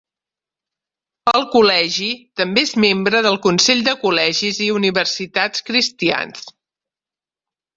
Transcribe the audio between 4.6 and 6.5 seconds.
i Universitats Cristians.